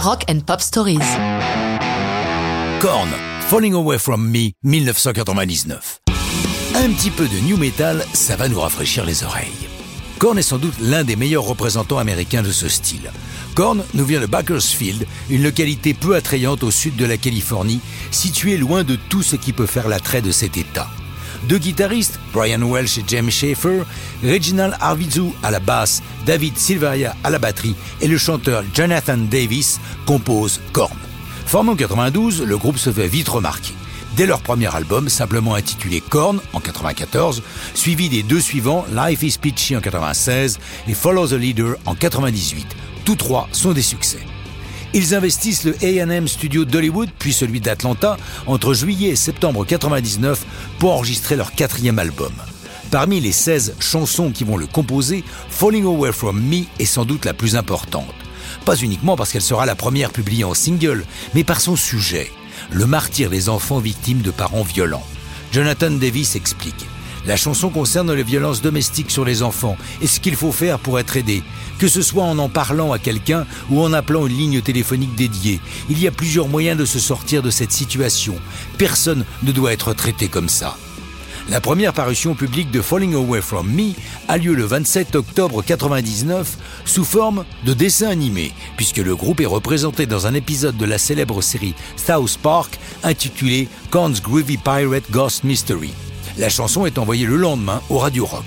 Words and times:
Rock 0.00 0.26
and 0.30 0.42
Pop 0.46 0.60
Stories. 0.60 1.00
Korn, 2.80 3.08
Falling 3.48 3.74
Away 3.74 3.98
From 3.98 4.30
Me, 4.30 4.52
1999. 4.62 5.98
Un 6.76 6.92
petit 6.92 7.10
peu 7.10 7.26
de 7.26 7.36
new 7.40 7.56
metal, 7.56 8.04
ça 8.12 8.36
va 8.36 8.48
nous 8.48 8.60
rafraîchir 8.60 9.04
les 9.04 9.24
oreilles. 9.24 9.68
Korn 10.20 10.38
est 10.38 10.42
sans 10.42 10.58
doute 10.58 10.76
l'un 10.80 11.02
des 11.02 11.16
meilleurs 11.16 11.42
représentants 11.42 11.98
américains 11.98 12.42
de 12.42 12.52
ce 12.52 12.68
style. 12.68 13.10
Korn 13.56 13.82
nous 13.94 14.04
vient 14.04 14.20
de 14.20 14.26
Bakersfield, 14.26 15.04
une 15.30 15.42
localité 15.42 15.94
peu 15.94 16.14
attrayante 16.14 16.62
au 16.62 16.70
sud 16.70 16.94
de 16.94 17.04
la 17.04 17.16
Californie, 17.16 17.80
située 18.12 18.56
loin 18.56 18.84
de 18.84 18.94
tout 18.94 19.24
ce 19.24 19.34
qui 19.34 19.52
peut 19.52 19.66
faire 19.66 19.88
l'attrait 19.88 20.22
de 20.22 20.30
cet 20.30 20.56
État. 20.56 20.88
Deux 21.44 21.58
guitaristes, 21.58 22.18
Brian 22.32 22.62
Welsh 22.62 22.98
et 22.98 23.04
James 23.06 23.30
Schaefer, 23.30 23.82
Reginald 24.24 24.74
Arvizu 24.80 25.32
à 25.42 25.50
la 25.50 25.60
basse, 25.60 26.02
David 26.26 26.58
Silveria 26.58 27.14
à 27.24 27.30
la 27.30 27.38
batterie 27.38 27.74
et 28.00 28.08
le 28.08 28.18
chanteur 28.18 28.64
Jonathan 28.74 29.16
Davis 29.16 29.80
composent 30.06 30.60
Korn. 30.72 30.96
Formé 31.46 31.70
en 31.70 31.76
92, 31.76 32.42
le 32.42 32.58
groupe 32.58 32.78
se 32.78 32.92
fait 32.92 33.08
vite 33.08 33.28
remarquer. 33.28 33.72
Dès 34.16 34.26
leur 34.26 34.40
premier 34.40 34.74
album, 34.74 35.08
simplement 35.08 35.54
intitulé 35.54 36.00
Korn 36.00 36.40
en 36.52 36.60
94, 36.60 37.42
suivi 37.74 38.08
des 38.08 38.22
deux 38.22 38.40
suivants, 38.40 38.84
Life 38.92 39.22
is 39.22 39.38
Peachy 39.40 39.76
en 39.76 39.80
96 39.80 40.58
et 40.88 40.94
Follow 40.94 41.28
the 41.28 41.32
Leader 41.32 41.76
en 41.86 41.94
98. 41.94 42.66
Tous 43.04 43.16
trois 43.16 43.48
sont 43.52 43.72
des 43.72 43.82
succès. 43.82 44.18
Ils 44.94 45.14
investissent 45.14 45.64
le 45.64 45.76
AM 45.82 46.26
Studio 46.26 46.64
d'Hollywood, 46.64 47.10
puis 47.18 47.32
celui 47.32 47.60
d'Atlanta, 47.60 48.16
entre 48.46 48.72
juillet 48.72 49.10
et 49.10 49.16
septembre 49.16 49.66
99 49.66 50.44
pour 50.78 50.92
enregistrer 50.92 51.36
leur 51.36 51.52
quatrième 51.52 51.98
album. 51.98 52.32
Parmi 52.90 53.20
les 53.20 53.32
16 53.32 53.74
chansons 53.80 54.30
qui 54.30 54.44
vont 54.44 54.56
le 54.56 54.66
composer, 54.66 55.24
Falling 55.50 55.84
Away 55.84 56.12
From 56.12 56.40
Me 56.40 56.64
est 56.78 56.86
sans 56.86 57.04
doute 57.04 57.26
la 57.26 57.34
plus 57.34 57.54
importante. 57.54 58.14
Pas 58.64 58.76
uniquement 58.76 59.14
parce 59.14 59.30
qu'elle 59.30 59.42
sera 59.42 59.66
la 59.66 59.74
première 59.74 60.10
publiée 60.10 60.44
en 60.44 60.54
single, 60.54 61.04
mais 61.34 61.44
par 61.44 61.60
son 61.60 61.76
sujet, 61.76 62.30
le 62.70 62.86
martyr 62.86 63.28
des 63.28 63.50
enfants 63.50 63.80
victimes 63.80 64.22
de 64.22 64.30
parents 64.30 64.62
violents. 64.62 65.04
Jonathan 65.52 65.90
Davis 65.90 66.34
explique. 66.34 66.86
La 67.26 67.36
chanson 67.36 67.68
concerne 67.70 68.12
les 68.12 68.22
violences 68.22 68.62
domestiques 68.62 69.10
sur 69.10 69.24
les 69.24 69.42
enfants 69.42 69.76
et 70.00 70.06
ce 70.06 70.20
qu'il 70.20 70.36
faut 70.36 70.52
faire 70.52 70.78
pour 70.78 70.98
être 70.98 71.16
aidé, 71.16 71.42
que 71.78 71.88
ce 71.88 72.02
soit 72.02 72.24
en 72.24 72.38
en 72.38 72.48
parlant 72.48 72.92
à 72.92 72.98
quelqu'un 72.98 73.46
ou 73.70 73.82
en 73.82 73.92
appelant 73.92 74.26
une 74.26 74.36
ligne 74.36 74.60
téléphonique 74.60 75.14
dédiée. 75.14 75.60
Il 75.90 76.00
y 76.00 76.06
a 76.06 76.12
plusieurs 76.12 76.48
moyens 76.48 76.78
de 76.78 76.84
se 76.84 76.98
sortir 76.98 77.42
de 77.42 77.50
cette 77.50 77.72
situation. 77.72 78.36
Personne 78.78 79.24
ne 79.42 79.52
doit 79.52 79.72
être 79.72 79.92
traité 79.94 80.28
comme 80.28 80.48
ça. 80.48 80.76
La 81.50 81.62
première 81.62 81.94
parution 81.94 82.34
publique 82.34 82.70
de 82.70 82.82
Falling 82.82 83.14
Away 83.14 83.40
From 83.40 83.66
Me 83.70 83.92
a 84.28 84.36
lieu 84.36 84.52
le 84.52 84.64
27 84.64 85.16
octobre 85.16 85.62
1999 85.62 86.58
sous 86.84 87.04
forme 87.04 87.46
de 87.64 87.72
dessin 87.72 88.08
animé, 88.08 88.52
puisque 88.76 88.98
le 88.98 89.16
groupe 89.16 89.40
est 89.40 89.46
représenté 89.46 90.04
dans 90.04 90.26
un 90.26 90.34
épisode 90.34 90.76
de 90.76 90.84
la 90.84 90.98
célèbre 90.98 91.40
série 91.40 91.74
South 91.96 92.38
Park 92.42 92.78
intitulé 93.02 93.68
Korn's 93.90 94.20
Groovy 94.20 94.58
Pirate 94.58 95.10
Ghost 95.10 95.42
Mystery. 95.42 95.94
La 96.38 96.48
chanson 96.48 96.86
est 96.86 96.98
envoyée 96.98 97.26
le 97.26 97.36
lendemain 97.36 97.82
au 97.90 97.98
Radio 97.98 98.24
Rock. 98.24 98.44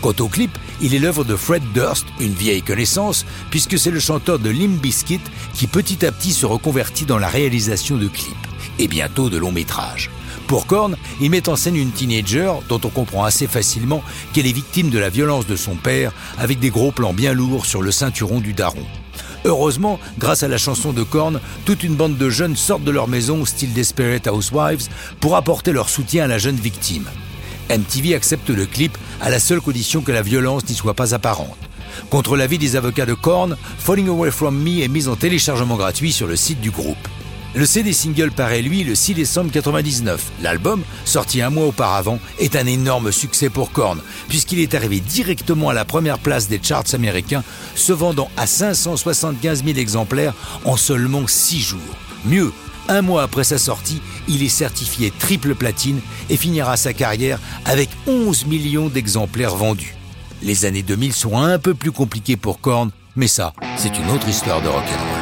Quant 0.00 0.14
au 0.18 0.28
clip, 0.28 0.50
il 0.80 0.94
est 0.94 0.98
l'œuvre 0.98 1.24
de 1.24 1.36
Fred 1.36 1.62
Durst, 1.74 2.06
une 2.18 2.32
vieille 2.32 2.62
connaissance, 2.62 3.26
puisque 3.50 3.78
c'est 3.78 3.90
le 3.90 4.00
chanteur 4.00 4.38
de 4.38 4.48
Limp 4.48 4.80
Bizkit 4.80 5.20
qui 5.52 5.66
petit 5.66 6.06
à 6.06 6.12
petit 6.12 6.32
se 6.32 6.46
reconvertit 6.46 7.04
dans 7.04 7.18
la 7.18 7.28
réalisation 7.28 7.98
de 7.98 8.08
clips, 8.08 8.34
et 8.78 8.88
bientôt 8.88 9.28
de 9.28 9.36
longs 9.36 9.52
métrages. 9.52 10.10
Pour 10.46 10.66
Korn, 10.66 10.96
il 11.20 11.30
met 11.30 11.50
en 11.50 11.56
scène 11.56 11.76
une 11.76 11.90
teenager 11.90 12.50
dont 12.70 12.80
on 12.82 12.88
comprend 12.88 13.24
assez 13.24 13.46
facilement 13.46 14.02
qu'elle 14.32 14.46
est 14.46 14.52
victime 14.52 14.88
de 14.88 14.98
la 14.98 15.10
violence 15.10 15.46
de 15.46 15.56
son 15.56 15.74
père, 15.74 16.12
avec 16.38 16.60
des 16.60 16.70
gros 16.70 16.92
plans 16.92 17.12
bien 17.12 17.34
lourds 17.34 17.66
sur 17.66 17.82
le 17.82 17.90
ceinturon 17.90 18.40
du 18.40 18.54
daron. 18.54 18.86
Heureusement, 19.44 20.00
grâce 20.18 20.42
à 20.42 20.48
la 20.48 20.56
chanson 20.56 20.94
de 20.94 21.02
Korn, 21.02 21.40
toute 21.66 21.82
une 21.82 21.94
bande 21.94 22.16
de 22.16 22.30
jeunes 22.30 22.56
sortent 22.56 22.84
de 22.84 22.90
leur 22.90 23.06
maison, 23.06 23.44
style 23.44 23.74
Desperate 23.74 24.28
Housewives, 24.28 24.88
pour 25.20 25.36
apporter 25.36 25.72
leur 25.72 25.90
soutien 25.90 26.24
à 26.24 26.26
la 26.26 26.38
jeune 26.38 26.56
victime. 26.56 27.06
MTV 27.70 28.14
accepte 28.14 28.50
le 28.50 28.66
clip 28.66 28.96
à 29.20 29.30
la 29.30 29.38
seule 29.38 29.60
condition 29.60 30.02
que 30.02 30.12
la 30.12 30.22
violence 30.22 30.68
n'y 30.68 30.74
soit 30.74 30.94
pas 30.94 31.14
apparente. 31.14 31.56
Contre 32.10 32.36
l'avis 32.36 32.58
des 32.58 32.76
avocats 32.76 33.06
de 33.06 33.14
Korn, 33.14 33.56
Falling 33.78 34.08
Away 34.08 34.30
From 34.30 34.56
Me 34.56 34.82
est 34.82 34.88
mis 34.88 35.08
en 35.08 35.16
téléchargement 35.16 35.76
gratuit 35.76 36.12
sur 36.12 36.26
le 36.26 36.36
site 36.36 36.60
du 36.60 36.70
groupe. 36.70 37.08
Le 37.54 37.66
CD 37.66 37.92
single 37.92 38.32
paraît 38.32 38.62
lui 38.62 38.82
le 38.82 38.96
6 38.96 39.14
décembre 39.14 39.52
99. 39.52 40.32
L'album, 40.42 40.82
sorti 41.04 41.40
un 41.40 41.50
mois 41.50 41.66
auparavant, 41.66 42.18
est 42.40 42.56
un 42.56 42.66
énorme 42.66 43.12
succès 43.12 43.48
pour 43.48 43.70
Korn, 43.70 44.00
puisqu'il 44.28 44.58
est 44.58 44.74
arrivé 44.74 44.98
directement 44.98 45.68
à 45.68 45.72
la 45.72 45.84
première 45.84 46.18
place 46.18 46.48
des 46.48 46.60
charts 46.60 46.94
américains, 46.94 47.44
se 47.76 47.92
vendant 47.92 48.28
à 48.36 48.48
575 48.48 49.64
000 49.64 49.78
exemplaires 49.78 50.34
en 50.64 50.76
seulement 50.76 51.28
6 51.28 51.60
jours. 51.60 51.80
Mieux, 52.24 52.52
un 52.88 53.02
mois 53.02 53.22
après 53.22 53.44
sa 53.44 53.56
sortie, 53.56 54.02
il 54.28 54.42
est 54.42 54.48
certifié 54.48 55.12
triple 55.16 55.54
platine 55.54 56.00
et 56.28 56.36
finira 56.36 56.76
sa 56.76 56.92
carrière 56.92 57.38
avec 57.64 57.88
11 58.06 58.46
millions 58.46 58.88
d'exemplaires 58.88 59.56
vendus. 59.56 59.94
Les 60.42 60.64
années 60.64 60.82
2000 60.82 61.12
sont 61.12 61.38
un 61.38 61.58
peu 61.58 61.74
plus 61.74 61.92
compliquées 61.92 62.36
pour 62.36 62.60
Korn, 62.60 62.90
mais 63.16 63.28
ça, 63.28 63.52
c'est 63.76 63.96
une 63.98 64.10
autre 64.10 64.28
histoire 64.28 64.60
de 64.62 64.68
rock'n'roll. 64.68 65.13